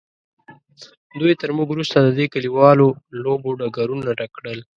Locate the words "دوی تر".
1.19-1.49